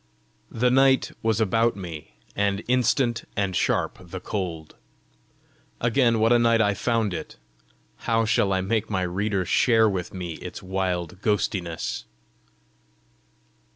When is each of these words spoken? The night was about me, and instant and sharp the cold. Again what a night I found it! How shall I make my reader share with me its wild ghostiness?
The 0.49 0.71
night 0.71 1.11
was 1.21 1.39
about 1.39 1.75
me, 1.75 2.15
and 2.35 2.63
instant 2.67 3.25
and 3.37 3.55
sharp 3.55 3.99
the 4.09 4.19
cold. 4.19 4.75
Again 5.79 6.17
what 6.17 6.33
a 6.33 6.39
night 6.39 6.59
I 6.59 6.73
found 6.73 7.13
it! 7.13 7.37
How 7.97 8.25
shall 8.25 8.51
I 8.51 8.61
make 8.61 8.89
my 8.89 9.03
reader 9.03 9.45
share 9.45 9.87
with 9.87 10.11
me 10.11 10.37
its 10.37 10.63
wild 10.63 11.21
ghostiness? 11.21 12.05